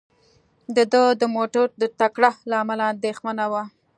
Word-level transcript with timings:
د 0.75 0.77
ده 0.91 1.03
د 1.21 1.23
موټر 1.35 1.67
د 1.81 1.83
ټکر 1.99 2.23
له 2.49 2.55
امله 2.63 2.83
اندېښنه 2.93 3.45
وه. 3.51 3.63